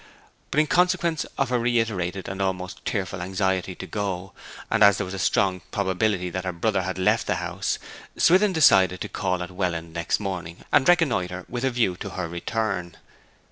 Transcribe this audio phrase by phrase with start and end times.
[0.49, 4.33] But in consequence of her reiterated and almost tearful anxiety to go,
[4.67, 7.77] and as there was a strong probability that her brother had left the house,
[8.17, 12.27] Swithin decided to call at Welland next morning, and reconnoitre with a view to her
[12.27, 12.97] return.